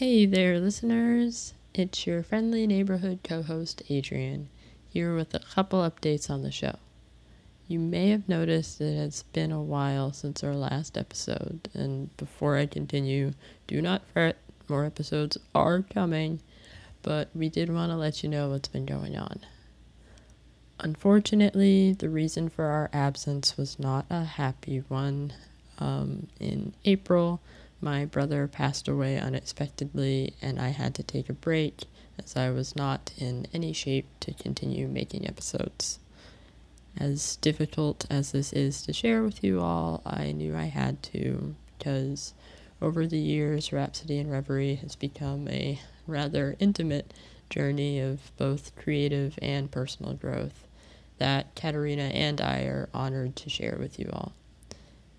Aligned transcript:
Hey 0.00 0.24
there, 0.24 0.58
listeners. 0.58 1.52
It's 1.74 2.06
your 2.06 2.22
friendly 2.22 2.66
neighborhood 2.66 3.18
co 3.22 3.42
host, 3.42 3.82
Adrian, 3.90 4.48
here 4.88 5.14
with 5.14 5.34
a 5.34 5.40
couple 5.40 5.80
updates 5.80 6.30
on 6.30 6.40
the 6.40 6.50
show. 6.50 6.78
You 7.68 7.80
may 7.80 8.08
have 8.08 8.26
noticed 8.26 8.80
it 8.80 8.96
has 8.96 9.24
been 9.34 9.52
a 9.52 9.60
while 9.60 10.10
since 10.14 10.42
our 10.42 10.54
last 10.54 10.96
episode, 10.96 11.68
and 11.74 12.16
before 12.16 12.56
I 12.56 12.64
continue, 12.64 13.32
do 13.66 13.82
not 13.82 14.06
fret, 14.06 14.38
more 14.70 14.86
episodes 14.86 15.36
are 15.54 15.82
coming, 15.82 16.40
but 17.02 17.28
we 17.34 17.50
did 17.50 17.68
want 17.68 17.92
to 17.92 17.96
let 17.96 18.22
you 18.22 18.30
know 18.30 18.48
what's 18.48 18.68
been 18.68 18.86
going 18.86 19.18
on. 19.18 19.40
Unfortunately, 20.78 21.92
the 21.92 22.08
reason 22.08 22.48
for 22.48 22.64
our 22.64 22.88
absence 22.94 23.58
was 23.58 23.78
not 23.78 24.06
a 24.08 24.24
happy 24.24 24.78
one. 24.88 25.34
Um, 25.78 26.28
in 26.38 26.72
April, 26.86 27.42
my 27.80 28.04
brother 28.04 28.46
passed 28.46 28.88
away 28.88 29.18
unexpectedly, 29.18 30.34
and 30.42 30.60
I 30.60 30.68
had 30.68 30.94
to 30.96 31.02
take 31.02 31.28
a 31.28 31.34
break 31.34 31.84
as 32.18 32.36
I 32.36 32.50
was 32.50 32.76
not 32.76 33.12
in 33.16 33.46
any 33.52 33.72
shape 33.72 34.06
to 34.20 34.34
continue 34.34 34.88
making 34.88 35.26
episodes. 35.26 35.98
As 36.96 37.36
difficult 37.36 38.04
as 38.10 38.32
this 38.32 38.52
is 38.52 38.82
to 38.82 38.92
share 38.92 39.22
with 39.22 39.42
you 39.42 39.60
all, 39.60 40.02
I 40.04 40.32
knew 40.32 40.56
I 40.56 40.64
had 40.64 41.02
to 41.04 41.54
because 41.78 42.34
over 42.82 43.06
the 43.06 43.18
years, 43.18 43.72
Rhapsody 43.72 44.18
and 44.18 44.30
Reverie 44.30 44.76
has 44.76 44.96
become 44.96 45.48
a 45.48 45.80
rather 46.06 46.56
intimate 46.58 47.12
journey 47.48 48.00
of 48.00 48.32
both 48.36 48.74
creative 48.76 49.38
and 49.42 49.70
personal 49.70 50.14
growth 50.14 50.66
that 51.18 51.54
Katerina 51.54 52.04
and 52.04 52.40
I 52.40 52.60
are 52.60 52.88
honored 52.94 53.36
to 53.36 53.50
share 53.50 53.76
with 53.78 53.98
you 53.98 54.08
all. 54.12 54.32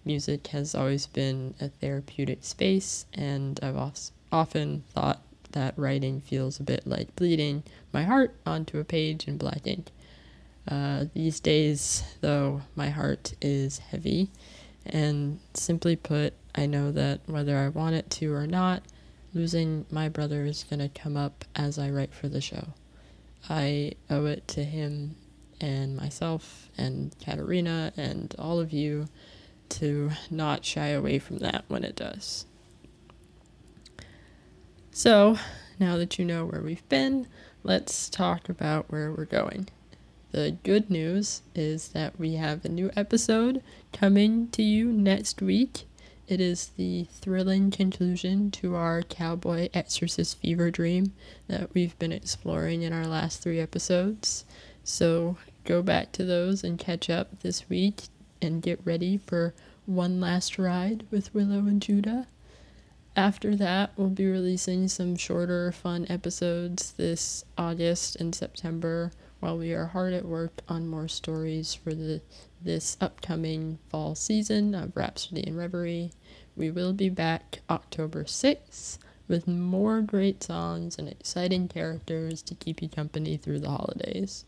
Music 0.04 0.48
has 0.48 0.73
always 0.73 1.05
been 1.08 1.54
a 1.62 1.70
therapeutic 1.70 2.44
space, 2.44 3.05
and 3.14 3.59
I've 3.62 4.02
often 4.32 4.84
thought 4.90 5.22
that 5.52 5.78
writing 5.78 6.22
feels 6.22 6.59
a 6.59 6.64
bit 6.64 6.88
like 6.88 7.16
bleeding 7.16 7.64
my 7.94 8.04
heart 8.04 8.36
onto 8.45 8.80
a 8.80 8.84
page 8.84 9.28
in 9.28 9.38
black 9.38 9.67
ink. 9.67 9.88
Uh, 10.67 11.06
these 11.14 11.40
days, 11.40 12.03
though, 12.22 12.62
my 12.75 12.90
heart 12.90 13.34
is 13.42 13.80
heavy, 13.80 14.30
and 14.86 15.40
simply 15.53 15.95
put, 15.95 16.34
I 16.56 16.66
know 16.66 16.92
that 16.92 17.22
whether 17.25 17.58
I 17.58 17.70
want 17.70 17.95
it 17.95 18.09
to 18.12 18.34
or 18.34 18.47
not, 18.47 18.84
losing 19.34 19.86
my 19.92 20.09
brother 20.09 20.45
is 20.45 20.64
going 20.64 20.80
to 20.80 20.90
come 20.90 21.16
up 21.16 21.45
as 21.56 21.78
I 21.78 21.90
write 21.90 22.14
for 22.14 22.28
the 22.28 22.42
show. 22.42 22.73
I 23.50 23.94
owe 24.09 24.25
it 24.25 24.47
to 24.50 24.64
him 24.64 25.16
and 25.59 25.95
myself 25.95 26.70
and 26.78 27.16
Katerina 27.23 27.94
and 27.97 28.34
all 28.38 28.59
of 28.59 28.73
you 28.73 29.08
to 29.72 30.11
not 30.30 30.66
shy 30.66 30.88
away 30.88 31.17
from 31.17 31.39
that 31.39 31.66
when 31.67 31.83
it 31.83 31.95
does. 31.95 32.45
So, 34.91 35.38
now 35.80 35.97
that 35.97 36.19
you 36.19 36.25
know 36.25 36.45
where 36.45 36.61
we've 36.61 36.88
been, 36.89 37.28
let's 37.63 38.09
talk 38.09 38.50
about 38.50 38.91
where 38.91 39.11
we're 39.11 39.25
going. 39.25 39.69
The 40.31 40.58
good 40.63 40.89
news 40.89 41.41
is 41.55 41.89
that 41.89 42.19
we 42.19 42.33
have 42.33 42.63
a 42.63 42.69
new 42.69 42.91
episode 42.95 43.63
coming 43.94 44.50
to 44.50 44.61
you 44.61 44.91
next 44.91 45.41
week. 45.41 45.85
It 46.28 46.39
is 46.39 46.72
the 46.78 47.08
thrilling 47.11 47.72
conclusion 47.72 48.52
to 48.52 48.75
our 48.75 49.02
cowboy 49.02 49.69
exorcist 49.73 50.38
fever 50.38 50.72
dream 50.72 51.13
that 51.47 51.73
we've 51.73 51.97
been 52.00 52.13
exploring 52.13 52.81
in 52.81 52.94
our 52.94 53.08
last 53.08 53.41
three 53.41 53.59
episodes. 53.59 54.45
So 54.83 55.38
go 55.66 55.81
back 55.81 56.11
to 56.13 56.23
those 56.23 56.63
and 56.63 56.78
catch 56.80 57.09
up 57.09 57.41
this 57.41 57.69
week 57.69 58.03
and 58.42 58.61
get 58.61 58.80
ready 58.84 59.17
for 59.17 59.53
one 59.86 60.20
last 60.20 60.58
ride 60.58 61.06
with 61.11 61.34
Willow 61.34 61.59
and 61.59 61.81
Judah. 61.81 62.28
After 63.16 63.56
that, 63.58 63.92
we'll 63.97 64.09
be 64.09 64.25
releasing 64.25 64.88
some 64.88 65.17
shorter, 65.17 65.72
fun 65.72 66.06
episodes 66.09 66.94
this 66.94 67.44
August 67.58 68.16
and 68.16 68.34
September 68.34 69.12
while 69.42 69.58
we 69.58 69.73
are 69.73 69.88
hard 69.88 70.14
at 70.14 70.25
work 70.25 70.62
on 70.69 70.88
more 70.88 71.08
stories 71.08 71.73
for 71.73 71.94
the 71.94 72.22
this 72.63 72.96
upcoming 73.02 73.79
fall 73.90 74.13
season 74.13 74.75
of 74.75 74.96
Rhapsody 74.96 75.44
and 75.46 75.58
Reverie. 75.58 76.12
We 76.56 76.69
will 76.69 76.94
be 76.94 77.09
back 77.09 77.62
October 77.69 78.23
6th 78.23 79.00
with 79.28 79.47
more 79.47 80.02
great 80.02 80.44
songs 80.44 80.97
and 80.97 81.09
exciting 81.09 81.68
characters 81.68 82.41
to 82.44 82.53
keep 82.53 82.81
you 82.81 82.90
company 82.90 83.35
through 83.35 83.59
the 83.59 83.69
holidays. 83.69 84.46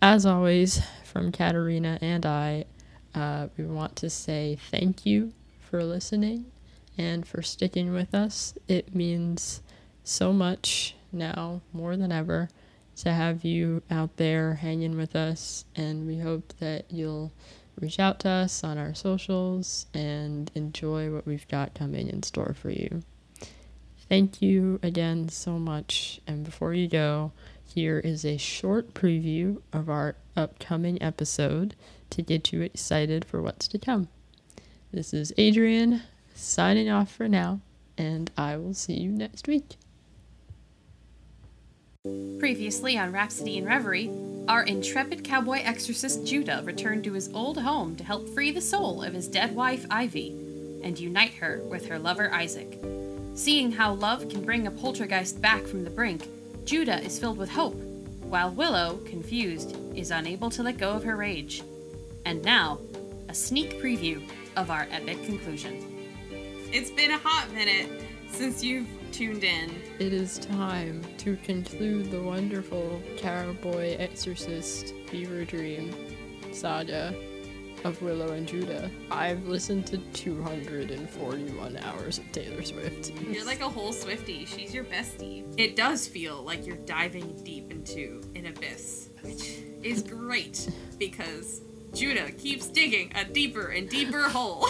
As 0.00 0.24
always, 0.24 0.80
from 1.16 1.32
Katerina 1.32 1.98
and 2.02 2.26
I, 2.26 2.66
uh, 3.14 3.48
we 3.56 3.64
want 3.64 3.96
to 3.96 4.10
say 4.10 4.58
thank 4.70 5.06
you 5.06 5.32
for 5.62 5.82
listening 5.82 6.44
and 6.98 7.26
for 7.26 7.40
sticking 7.40 7.94
with 7.94 8.14
us. 8.14 8.52
It 8.68 8.94
means 8.94 9.62
so 10.04 10.30
much 10.34 10.94
now, 11.10 11.62
more 11.72 11.96
than 11.96 12.12
ever, 12.12 12.50
to 12.96 13.14
have 13.14 13.46
you 13.46 13.82
out 13.90 14.18
there 14.18 14.56
hanging 14.56 14.94
with 14.98 15.16
us, 15.16 15.64
and 15.74 16.06
we 16.06 16.18
hope 16.18 16.52
that 16.60 16.84
you'll 16.90 17.32
reach 17.80 17.98
out 17.98 18.20
to 18.20 18.28
us 18.28 18.62
on 18.62 18.76
our 18.76 18.92
socials 18.92 19.86
and 19.94 20.50
enjoy 20.54 21.10
what 21.10 21.26
we've 21.26 21.48
got 21.48 21.72
coming 21.72 22.08
in 22.08 22.22
store 22.24 22.54
for 22.60 22.68
you. 22.68 23.02
Thank 24.06 24.42
you 24.42 24.80
again 24.82 25.30
so 25.30 25.58
much, 25.58 26.20
and 26.26 26.44
before 26.44 26.74
you 26.74 26.88
go, 26.88 27.32
here 27.66 27.98
is 27.98 28.24
a 28.24 28.36
short 28.36 28.94
preview 28.94 29.60
of 29.72 29.88
our 29.90 30.16
upcoming 30.36 31.00
episode 31.02 31.74
to 32.10 32.22
get 32.22 32.52
you 32.52 32.62
excited 32.62 33.24
for 33.24 33.42
what's 33.42 33.68
to 33.68 33.78
come. 33.78 34.08
This 34.92 35.12
is 35.12 35.32
Adrian 35.36 36.02
signing 36.34 36.88
off 36.88 37.12
for 37.12 37.28
now, 37.28 37.60
and 37.98 38.30
I 38.36 38.56
will 38.56 38.74
see 38.74 38.94
you 38.94 39.10
next 39.10 39.48
week. 39.48 39.76
Previously 42.38 42.96
on 42.96 43.12
Rhapsody 43.12 43.58
and 43.58 43.66
Reverie, 43.66 44.10
our 44.46 44.62
intrepid 44.62 45.24
cowboy 45.24 45.60
exorcist 45.64 46.24
Judah 46.24 46.62
returned 46.64 47.02
to 47.04 47.14
his 47.14 47.28
old 47.34 47.58
home 47.58 47.96
to 47.96 48.04
help 48.04 48.28
free 48.28 48.52
the 48.52 48.60
soul 48.60 49.02
of 49.02 49.12
his 49.12 49.26
dead 49.26 49.56
wife 49.56 49.84
Ivy 49.90 50.28
and 50.84 50.98
unite 50.98 51.34
her 51.34 51.60
with 51.64 51.88
her 51.88 51.98
lover 51.98 52.32
Isaac. 52.32 52.78
Seeing 53.34 53.72
how 53.72 53.94
love 53.94 54.28
can 54.28 54.44
bring 54.44 54.66
a 54.66 54.70
poltergeist 54.70 55.42
back 55.42 55.66
from 55.66 55.82
the 55.82 55.90
brink, 55.90 56.28
Judah 56.66 57.00
is 57.00 57.16
filled 57.16 57.38
with 57.38 57.48
hope, 57.48 57.76
while 58.22 58.50
Willow, 58.50 58.96
confused, 59.06 59.76
is 59.94 60.10
unable 60.10 60.50
to 60.50 60.64
let 60.64 60.78
go 60.78 60.90
of 60.90 61.04
her 61.04 61.14
rage. 61.14 61.62
And 62.24 62.44
now, 62.44 62.80
a 63.28 63.34
sneak 63.34 63.80
preview 63.80 64.28
of 64.56 64.68
our 64.68 64.88
epic 64.90 65.24
conclusion. 65.24 65.80
It's 66.72 66.90
been 66.90 67.12
a 67.12 67.18
hot 67.18 67.52
minute 67.52 67.88
since 68.32 68.64
you've 68.64 68.88
tuned 69.12 69.44
in. 69.44 69.70
It 70.00 70.12
is 70.12 70.38
time 70.38 71.04
to 71.18 71.36
conclude 71.36 72.10
the 72.10 72.20
wonderful 72.20 73.00
Cowboy 73.16 73.96
Exorcist 73.98 74.92
Fever 75.06 75.44
Dream 75.44 75.94
saga 76.50 77.14
of 77.86 78.02
Willow 78.02 78.32
and 78.32 78.48
Judah. 78.48 78.90
I've 79.12 79.46
listened 79.46 79.86
to 79.86 79.98
241 79.98 81.76
hours 81.76 82.18
of 82.18 82.32
Taylor 82.32 82.62
Swift. 82.64 83.12
You're 83.30 83.46
like 83.46 83.60
a 83.60 83.68
whole 83.68 83.92
Swiftie. 83.92 84.44
She's 84.46 84.74
your 84.74 84.82
bestie. 84.82 85.44
It 85.56 85.76
does 85.76 86.08
feel 86.08 86.42
like 86.42 86.66
you're 86.66 86.76
diving 86.78 87.40
deep 87.44 87.70
into 87.70 88.22
an 88.34 88.46
abyss, 88.46 89.10
which 89.22 89.58
is 89.84 90.02
great 90.02 90.68
because 90.98 91.60
Judah 91.94 92.32
keeps 92.32 92.66
digging 92.66 93.12
a 93.14 93.24
deeper 93.24 93.68
and 93.68 93.88
deeper 93.88 94.22
hole. 94.28 94.66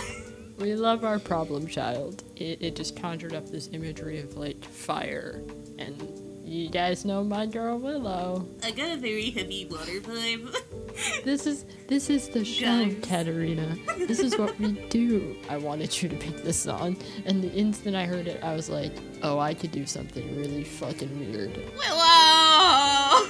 we 0.59 0.75
love 0.75 1.03
our 1.03 1.19
problem 1.19 1.66
child. 1.66 2.22
It, 2.37 2.60
it 2.60 2.76
just 2.76 3.00
conjured 3.00 3.34
up 3.34 3.49
this 3.49 3.71
imagery 3.72 4.21
of 4.21 4.37
like 4.37 4.62
fire 4.62 5.43
and 5.78 6.22
you 6.44 6.69
guys 6.69 7.05
know 7.06 7.25
my 7.25 7.47
girl 7.47 7.78
Willow. 7.78 8.47
I 8.62 8.72
got 8.72 8.93
a 8.93 8.97
very 8.97 9.31
heavy 9.31 9.65
water 9.65 10.00
pipe. 10.03 10.55
this 11.25 11.47
is 11.47 11.65
this 11.89 12.11
is 12.11 12.29
the 12.29 12.45
show, 12.45 12.91
Katerina. 13.03 13.77
This 13.99 14.21
is 14.21 14.37
what 14.39 14.59
we 14.59 14.73
do. 14.89 15.37
I 15.49 15.57
wanted 15.57 16.03
you 16.03 16.09
to 16.09 16.17
pick 16.17 16.43
this 16.43 16.59
song, 16.59 16.97
and 17.25 17.43
the 17.43 17.53
instant 17.53 17.97
I 17.97 18.07
heard 18.07 18.27
it, 18.27 18.43
I 18.43 18.55
was 18.55 18.69
like, 18.69 18.93
"Oh, 19.23 19.39
I 19.39 19.55
could 19.55 19.73
do 19.73 19.87
something 19.87 20.37
really 20.37 20.65
fucking 20.65 21.19
weird." 21.19 21.56
Willow. 21.76 23.26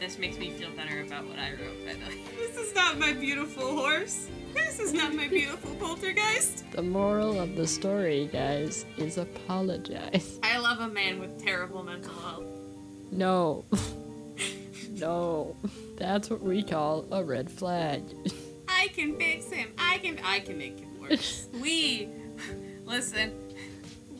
This 0.00 0.18
makes 0.18 0.38
me 0.38 0.50
feel 0.50 0.70
better 0.70 1.02
about 1.02 1.26
what 1.26 1.38
I 1.38 1.50
wrote. 1.52 1.84
By 1.84 1.92
the 1.92 2.00
way, 2.08 2.24
this 2.38 2.56
is 2.56 2.74
not 2.74 2.98
my 2.98 3.12
beautiful 3.12 3.76
horse. 3.76 4.28
This 4.54 4.80
is 4.80 4.92
not 4.92 5.14
my 5.14 5.28
beautiful 5.28 5.74
poltergeist. 5.76 6.64
The 6.72 6.82
moral 6.82 7.38
of 7.38 7.54
the 7.54 7.66
story, 7.66 8.28
guys, 8.32 8.86
is 8.96 9.18
apologize. 9.18 10.40
I 10.42 10.58
love 10.58 10.80
a 10.80 10.88
man 10.88 11.20
with 11.20 11.42
terrible 11.44 11.82
mental 11.82 12.14
health. 12.14 12.44
No. 13.10 13.64
no. 15.00 15.56
That's 15.96 16.30
what 16.30 16.42
we 16.42 16.62
call 16.62 17.06
a 17.10 17.22
red 17.22 17.50
flag. 17.50 18.02
I 18.68 18.88
can 18.88 19.16
fix 19.16 19.50
him. 19.50 19.68
I 19.78 19.98
can 19.98 20.18
I 20.24 20.40
can 20.40 20.58
make 20.58 20.78
him 20.78 21.00
worse. 21.00 21.48
we 21.60 22.08
listen. 22.84 23.32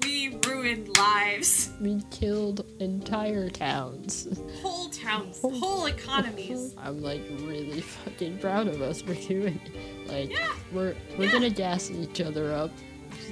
We 0.03 0.39
ruined 0.47 0.97
lives. 0.97 1.71
We 1.79 2.03
killed 2.11 2.65
entire 2.81 3.51
towns. 3.51 4.27
Whole 4.63 4.89
towns, 4.89 5.43
whole, 5.43 5.59
whole 5.59 5.87
economies. 5.87 6.75
I'm 6.79 7.03
like 7.03 7.23
really 7.43 7.83
fucking 7.83 8.39
proud 8.39 8.67
of 8.67 8.81
us 8.81 9.03
for 9.03 9.13
doing 9.15 9.61
it. 9.65 10.11
Like 10.11 10.33
yeah. 10.33 10.49
we're 10.73 10.95
we're 11.19 11.27
yeah. 11.27 11.33
gonna 11.33 11.51
gas 11.51 11.91
each 11.91 12.23
other 12.23 12.53
up 12.53 12.71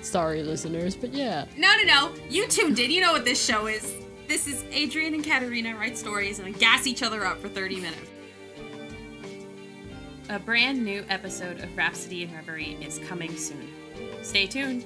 Sorry, 0.02 0.42
listeners, 0.42 0.96
but 0.96 1.12
yeah. 1.12 1.46
No, 1.56 1.72
no, 1.76 1.82
no. 1.82 2.14
You 2.28 2.46
tuned 2.48 2.78
in. 2.78 2.90
You 2.90 3.00
know 3.00 3.12
what 3.12 3.24
this 3.24 3.42
show 3.42 3.66
is. 3.66 3.94
This 4.28 4.46
is 4.46 4.62
Adrian 4.70 5.14
and 5.14 5.24
Katerina 5.24 5.74
write 5.74 5.96
stories 5.96 6.38
and 6.38 6.58
gas 6.58 6.86
each 6.86 7.02
other 7.02 7.24
up 7.24 7.40
for 7.40 7.48
30 7.48 7.76
minutes. 7.76 8.10
A 10.28 10.38
brand 10.38 10.84
new 10.84 11.02
episode 11.08 11.60
of 11.60 11.74
Rhapsody 11.74 12.24
and 12.24 12.34
Reverie 12.34 12.76
is 12.82 12.98
coming 13.08 13.34
soon. 13.38 13.72
Stay 14.20 14.46
tuned. 14.46 14.84